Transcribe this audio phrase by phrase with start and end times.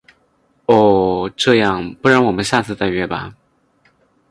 [0.65, 1.31] 哦……
[1.37, 3.35] 这样，不然我们下次再约吧。